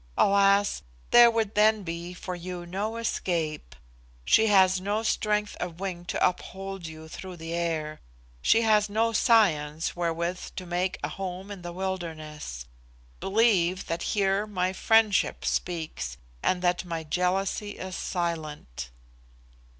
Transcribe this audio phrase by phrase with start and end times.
[0.17, 0.81] Alas!
[1.11, 3.75] there would then be for you no escape.
[4.25, 8.01] She has no strength of wing to uphold you through the air;
[8.41, 12.65] she has no science wherewith to make a home in the wilderness.
[13.19, 18.89] Believe that here my friendship speaks, and that my jealousy is silent."